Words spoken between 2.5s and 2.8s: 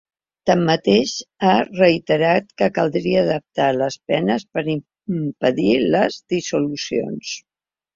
que